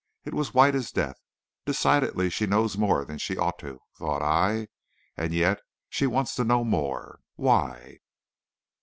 It 0.25 0.33
was 0.33 0.51
white 0.55 0.73
as 0.73 0.91
death. 0.91 1.19
"Decidedly, 1.63 2.31
she 2.31 2.47
knows 2.47 2.75
more 2.75 3.05
than 3.05 3.19
she 3.19 3.37
ought 3.37 3.59
to," 3.59 3.77
thought 3.99 4.23
I. 4.23 4.65
"And 5.15 5.31
yet 5.31 5.59
she 5.89 6.07
wants 6.07 6.33
to 6.37 6.43
know 6.43 6.63
more. 6.63 7.19
Why?" 7.35 7.99